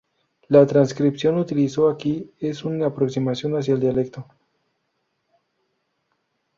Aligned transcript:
La 0.47 0.65
transcripción 0.65 1.37
utilizó 1.37 1.87
aquí 1.87 2.31
es 2.39 2.63
una 2.65 2.87
aproximación 2.87 3.53
hacia 3.55 3.75
el 3.75 3.79
dialecto. 3.81 4.25